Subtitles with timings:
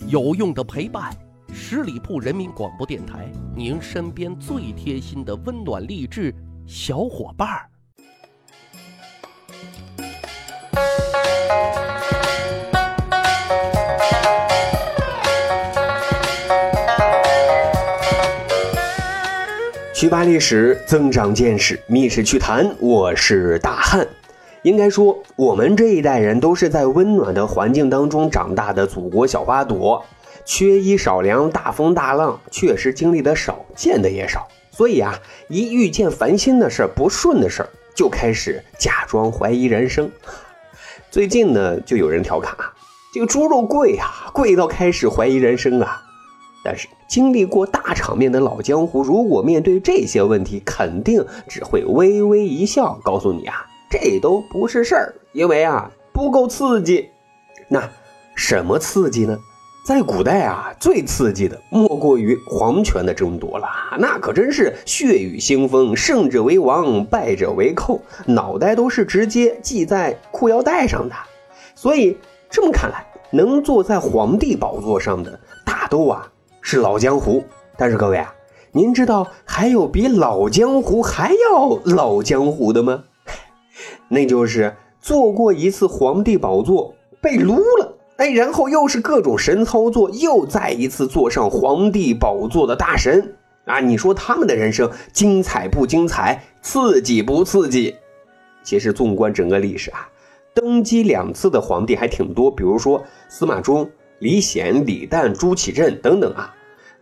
[0.00, 1.16] 有用的陪伴，
[1.52, 6.34] 十里铺人民广播电台，您身边最贴心的温暖励志
[6.66, 7.70] 小伙伴儿。
[19.94, 24.06] 趣扒历史，增长见识，密室趣谈，我是大汉。
[24.64, 30.02] 应该说，我们这一代人都是在温暖的环境当中长大的祖国小花朵，
[30.46, 34.48] 缺衣少粮、大风大浪，确实经历的少，见的也少。
[34.70, 40.10] 所以啊，一遇见烦心的事儿、不顺的事儿，就开始假装怀疑人生。
[41.10, 42.72] 最近呢，就有人调侃啊，
[43.12, 46.00] 这个猪肉贵啊，贵到开始怀疑人生啊。
[46.64, 53.66] 但是经历过大场面的老江湖，如果面对这些问题，肯定只会微微一笑，告诉你啊。
[53.96, 57.08] 这都不是事儿，因为啊不够刺激。
[57.68, 57.88] 那
[58.34, 59.38] 什么刺激呢？
[59.86, 63.68] 在古代啊，最刺激的莫过于皇权的争夺了。
[64.00, 71.14] 那可真是血雨腥风，胜者为王，败者为寇，脑袋都是直接系在裤腰带上的。
[71.76, 72.18] 所以
[72.50, 76.28] 这么看来，能坐在皇帝宝座上的大都啊
[76.60, 77.44] 是老江湖。
[77.76, 78.34] 但是各位啊，
[78.72, 83.04] 您知道还有比老江湖还要老江湖的吗？
[84.08, 93.80] 那就是坐过一次皇帝宝座被撸了，哎，然后又是各种神操作，又再一次坐上皇帝宝座的大神啊！
[93.80, 97.96] 你说他们的人生精彩不精彩，刺激不刺激？
[98.62, 100.08] 其实纵观整个历史啊，
[100.54, 106.54] 登基两次的皇帝还挺多，比如说司马衷、李显、李旦、朱祁镇等等啊。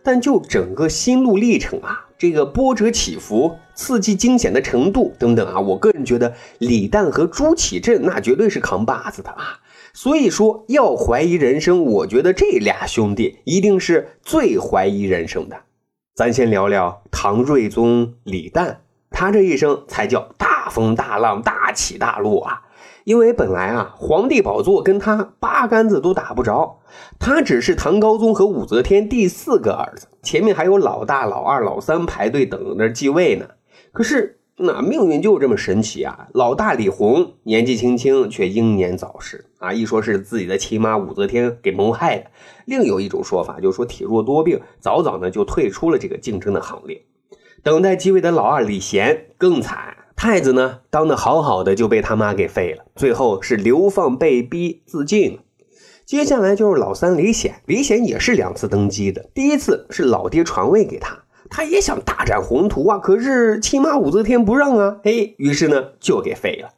[0.05, 9.59] 但就整个心路历程啊，这个波折起伏、刺激惊险的程度等等啊，我个人觉得李诞和朱祁镇那绝对是扛把子的啊。
[9.93, 15.57] 所以说要怀疑人生，我觉得这俩兄弟一定是最怀疑人生的。
[16.15, 18.77] 咱先聊聊唐睿宗李旦，
[19.09, 22.61] 他这一生才叫大风大浪、大起大落啊。
[23.03, 26.79] 因为本来啊，皇帝宝座跟他八竿子都打不着，
[27.19, 33.45] 他只是唐高宗和武则天第四个儿子，前面还有老大、老二、老三排队等着继位呢。
[33.91, 36.27] 可是那命运就这么神奇啊！
[36.33, 42.25] 老大李弘年纪轻轻却英年早逝啊，一说是自己的亲妈武则天给谋害的，
[42.65, 47.03] 另有一种说法就是说体弱多病，早早呢就退出了这个竞争的行列。
[47.63, 49.97] 等待继位的老二李贤更惨。
[50.23, 55.39] 太子呢，当的好好的就被他妈给废了，最后是流放被逼自尽。
[56.05, 66.69] 接下来就是老三李显，李显也是两次登基的，第一次是老爹传位给他，他也想大展宏图啊，可是亲妈武则天不让啊，嘿，于是呢就给废了。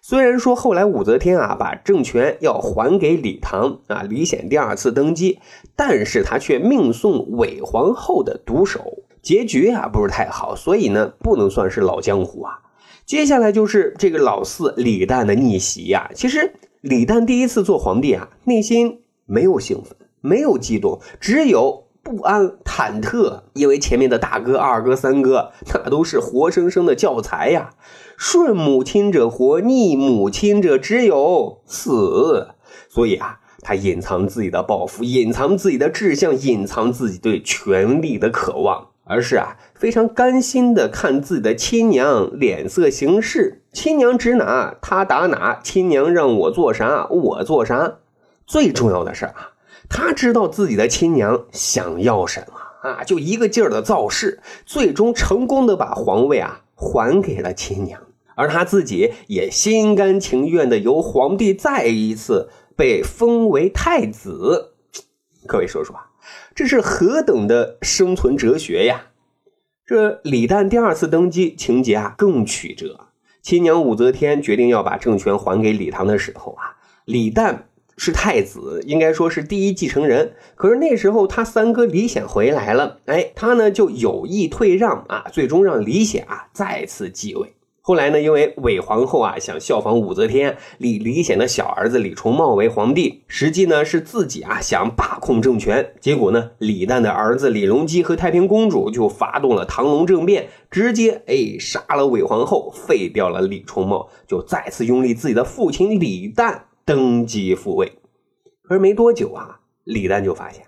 [0.00, 5.40] 虽然说后来武则天啊把政权要还给李唐啊，李显第二次登基，
[5.76, 12.60] 但是他却命送韦皇后的毒手，结局啊不是太好，所以呢不能算是老江湖啊。
[13.08, 16.10] 接下来就是这个老四李旦的逆袭呀。
[16.14, 16.52] 其实
[16.82, 23.44] 李旦第一次做皇帝啊，内心没有兴奋，没有激动，只有不安、忐忑。
[23.54, 27.70] 因为前面的大哥、二哥、三哥，那都是活生生的教材呀。
[28.18, 32.48] 顺母亲者活，逆母亲者只有死。
[32.90, 38.88] 所以啊，他隐藏自己的抱负，隐藏自己的志向，隐藏自己对权力的渴望。
[39.10, 47.98] 而是啊，非常甘心的看自己的亲娘脸色行事，亲娘指哪他打哪，亲娘让我做啥我做啥。
[48.44, 49.52] 最重要的是啊，
[49.88, 58.00] 他知道自己的亲娘想要什么啊，就一个劲儿的造势，最终成功的把皇位啊还给了亲娘，
[58.34, 64.72] 而他自己也心甘情愿的由皇帝再一次被封为太子。
[65.46, 66.06] 各位说说啊。
[66.54, 69.06] 这是何等的生存哲学呀！
[69.88, 73.08] 这李旦第二次登基情节啊更曲折。
[73.40, 76.76] 亲娘武则天决定要把政权还给李唐的时候啊，
[77.06, 77.60] 李旦
[77.96, 80.34] 是太子，应该说是第一继承人。
[80.56, 87.54] 可是那时候他三哥李显回来了，哎，他呢就有意退让啊，最终让李显啊再次继位。
[87.88, 95.94] 后来呢，因为韦皇后啊想效仿武则天，立李显的小儿子李重茂为皇帝，实际呢是自己啊想把控政权。
[95.98, 107.90] 结果呢，李旦的儿子李隆基和太平公主就发动了唐隆政变，直接哎杀了韦皇后，废掉了李重茂，就再次拥立自己的父亲李旦登基复位。
[108.64, 110.62] 可是没多久啊，李旦就发现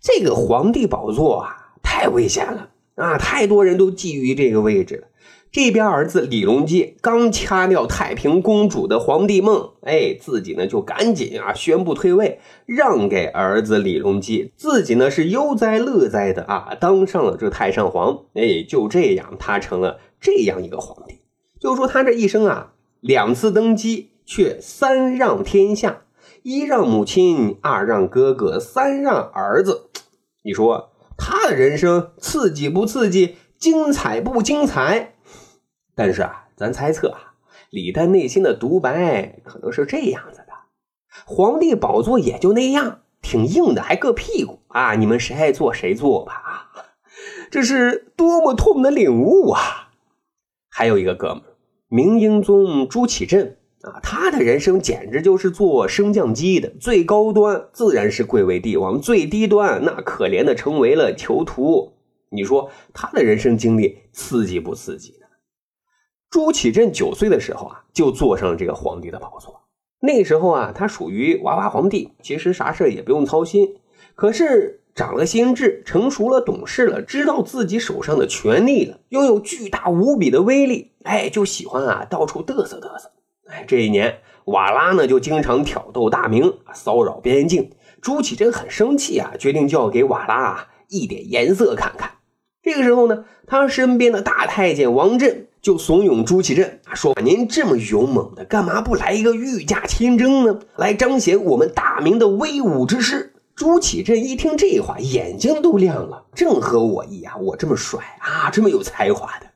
[0.00, 5.06] 这个皇帝宝座啊太危险了啊，太多人都觊觎这个位置了。
[5.52, 21.20] 这边儿子李隆基刚掐掉太平公主的皇帝梦，哎，自己呢就赶紧啊宣布退位，让给儿子李隆基，自己呢是悠哉乐哉的啊当上了这太上皇，哎，就这样他成了这样一个皇帝。
[21.58, 26.02] 就说他这一生啊，两次登基却三让天下，
[26.42, 29.88] 一让母亲，二让哥哥，三让儿子。
[30.42, 33.36] 你说他的人生刺激不刺激？
[33.58, 35.14] 精彩不精彩？
[35.94, 37.34] 但是啊，咱猜测啊，
[37.70, 40.52] 李旦内心的独白可能是这样子的：
[41.24, 44.94] 皇帝宝座也就那样，挺硬的，还硌屁股啊！
[44.94, 46.52] 你们谁爱坐谁坐吧啊！
[47.50, 49.90] 这是多么痛的领悟啊！
[50.68, 51.42] 还有一个哥们
[51.88, 53.56] 明英宗朱祁镇
[53.90, 61.92] 啊，他的人生简直就是做升降机的，最高端自然是贵为帝王，最低端那可怜的成为了囚徒。
[62.28, 65.26] 你说他的人生经历刺激不刺激呢？
[66.28, 69.62] 朱祁镇九岁的时候啊，就坐上了这个皇帝的宝座。
[70.00, 73.76] 那时候啊，他属于娃娃皇帝，其实啥事也不用操心。
[74.14, 83.12] 可是长了心智，成熟了，懂事了，知道自己手上的权力了，拥有巨大无比的威力，哎，就喜欢啊到处嘚瑟嘚瑟。
[83.48, 87.70] 哎，这一年，瓦剌呢就经常挑逗大明，骚扰边境。
[88.00, 92.12] 朱祁镇很生气啊，决定就要给瓦剌啊一点颜色看看。
[92.62, 95.46] 这个时候呢，他身边的大太监王振。
[95.62, 100.60] 就怂恿朱祁镇说：“您这么勇猛的，干嘛不来一个御驾亲征呢？
[100.76, 107.36] 来彰显我们大明的威武之势。”朱祁镇一听这话，眼睛都亮了，正合我意啊！
[107.38, 109.46] 我这么帅啊，这么有才华的。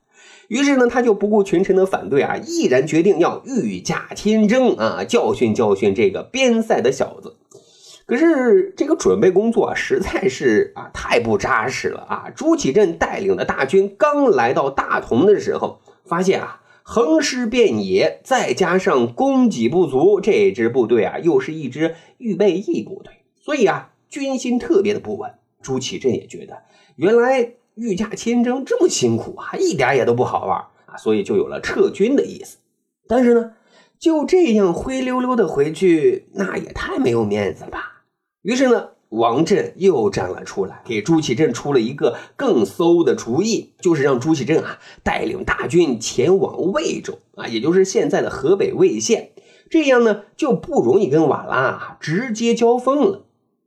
[0.50, 7.37] 于是呢，他就不顾群臣的反对啊，毅然决定要御驾亲征啊，教训教训这个边塞的小子。
[8.05, 12.31] 可是这个准备工作实在是啊太不扎实了啊！
[12.35, 15.81] 朱祁镇带领的大军刚来到大同的时候。
[16.05, 25.31] 发现啊，横尸遍野，再加上供给不足，这支部队啊，又是一支预备役部队，所以啊，军心特别的不稳。
[25.62, 26.64] 朱祁镇也觉得，
[26.96, 32.59] 原来御驾亲征这么辛苦啊，一点也都不好玩啊，所以就有了撤军的意思。
[33.09, 33.53] 但是呢，
[33.99, 38.05] 就这样灰溜溜的回去，那也太没有面子了吧。
[38.43, 38.91] 于是呢。
[39.11, 49.32] 王振又站了出来，给朱祁镇出了一个更馊的主意，就是让朱祁镇啊带领大军前往魏州啊，也就是现在的河北魏县，
[49.69, 53.27] 这样呢就不容易跟瓦剌直接交锋了。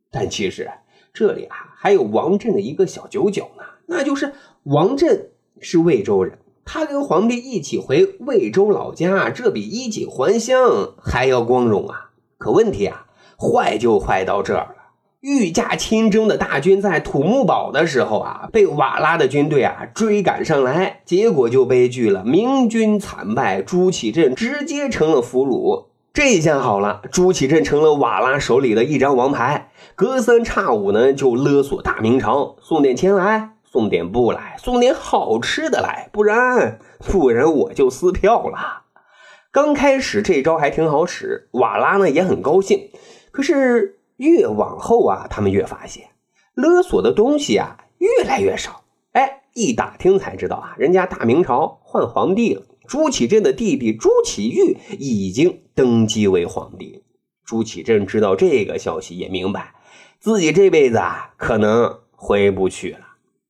[0.09, 0.71] 但其实
[1.13, 4.33] 这里啊还有王振的一个小九九呢，那就是
[4.63, 12.11] 王振是魏州人，他跟皇帝一起回魏州老家，这比衣锦还乡还要光荣啊。
[12.37, 13.05] 可问题啊
[13.37, 14.75] 坏就坏到这儿了。
[15.21, 25.85] 御驾亲征的大军在土木堡的时候啊，被瓦剌的军队啊追赶上来，结果就悲剧了，明军惨败，朱祁镇直接成了俘虏。
[26.13, 38.83] 这下好了，朱祁镇成了瓦剌手里的一张王牌，隔三差五呢就勒索大明朝，送点钱来，送点布来，送点好吃的来，不然不然我就撕票了。
[39.51, 42.91] 刚开始这招还挺好使，瓦拉呢也很高兴，
[43.31, 43.99] 可是。
[44.17, 46.09] 越往后啊，他们越发现
[46.53, 48.83] 勒索的东西啊越来越少。
[49.13, 57.03] 哎，一打听才知道啊，人家大明朝换皇帝了，朱祁镇的弟弟朱祁钰已经登基为皇帝。
[57.43, 59.73] 朱祁镇知道这个消息，也明白
[60.19, 62.99] 自己这辈子啊可能回不去了。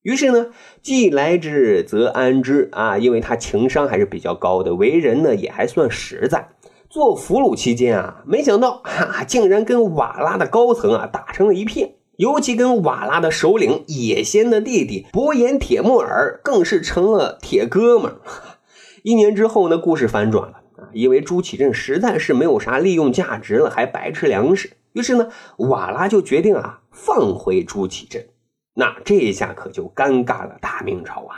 [0.03, 0.47] 于是呢，
[0.81, 6.49] 既来之则安之啊，因为他情商还是比较高的，为人呢也还算实在。
[6.89, 18.17] 做俘虏期间啊，没想到哈，竟然跟瓦剌的高层啊打成了一片，尤其跟瓦剌的首领野先的弟弟伯颜铁木儿更是成了铁哥们儿。
[19.03, 28.27] 一年之后呢，故事反转了啊，因为朱祁镇实在是没有啥利用价值了，还白吃粮食，于是呢，瓦剌就决定啊放回朱祁镇。
[28.75, 31.35] 那这一下可就尴尬了，大明朝啊，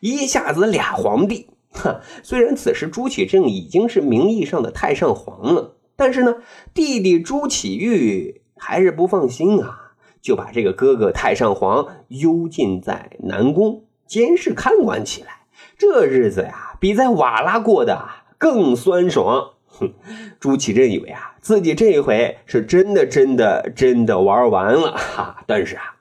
[0.00, 1.50] 一下子俩皇帝。
[1.72, 6.36] 哈，虽然此时朱祁镇已经是名义上的太上皇了，但是呢，
[6.72, 15.40] 弟弟朱祁钰还是不放心啊，就把这个哥哥太上皇幽禁在南宫，监视看管起来。
[15.76, 19.50] 这日子呀，比在瓦剌过的更酸爽。
[19.66, 19.92] 哼，
[20.40, 25.95] 朱祁镇以为啊，自己这一回是真的、真的、真的玩完了哈，但是啊，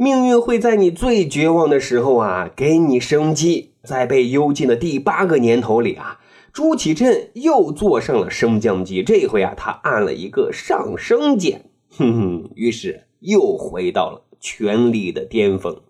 [0.00, 3.72] 命运会在你最绝望的时候啊，给你生机。
[3.82, 6.20] 在被幽禁的第八个年头里啊，
[6.52, 9.02] 朱祁镇又坐上了升降机。
[9.02, 11.64] 这回啊，他按了一个上升键，
[11.96, 15.80] 哼哼，于是又回到了权力的巅峰。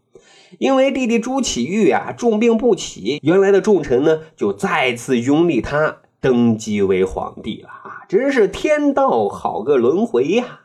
[0.59, 8.09] 因为弟弟朱祁钰啊重病不起，原来的重臣呢就再次拥立他登基为皇帝了啊！
[8.09, 10.61] 真是天道好个轮回呀！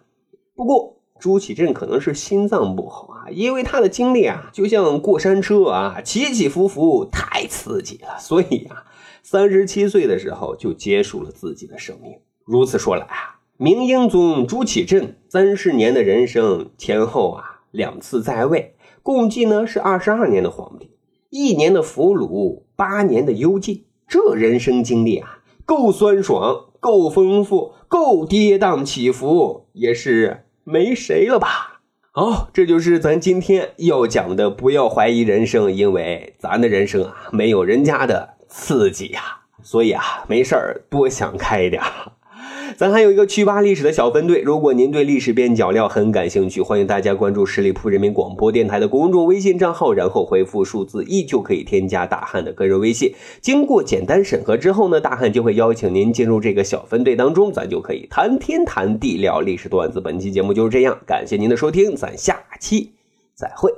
[0.55, 0.92] 不过
[1.23, 8.83] 朱祁镇可能是心脏不好啊，因为他的经历啊就像过山车啊，起起伏伏，太刺激了，所以啊，
[9.21, 12.17] 三十七岁的时候就结束了自己的生命。
[12.43, 20.91] 如此说来啊，明英宗朱祁镇三十年的人生前后啊两次在位，共计呢是二十二年的皇帝，
[21.29, 30.41] 一年的俘虏，八年的幽禁，这人生经历啊，够酸爽，够丰富，够跌宕起伏，也是。
[30.63, 31.81] 没谁了吧？
[32.11, 34.49] 好，这就是咱今天要讲的。
[34.49, 39.21] 不要怀疑人生，因为咱的人生啊，没有人家的刺激呀。
[39.63, 41.81] 所以啊，没事儿多想开一点。
[42.77, 53.13] 咱还有一个趣吧历史的小分队，如果您对历史边角料很感兴趣，欢迎大家关注十里铺人民广播电台的公众微信账号，然后回复数字一就可以添加大汉的个人微信。
[53.41, 60.01] 经过简单审核之后呢，大汉就会邀请您进入这个小分队当中，咱就可以谈天谈地聊历史段子。
[60.01, 62.93] 本期节目就是这样，感谢您的收听，咱下期
[63.35, 63.71] 再会。